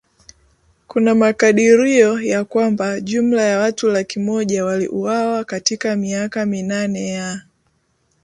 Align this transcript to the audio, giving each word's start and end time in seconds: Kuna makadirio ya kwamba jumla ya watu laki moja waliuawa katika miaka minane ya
Kuna 0.87 1.15
makadirio 1.15 2.21
ya 2.21 2.45
kwamba 2.45 2.99
jumla 3.01 3.41
ya 3.41 3.59
watu 3.59 3.87
laki 3.87 4.19
moja 4.19 4.65
waliuawa 4.65 5.43
katika 5.43 5.95
miaka 5.95 6.45
minane 6.45 7.09
ya 7.09 7.41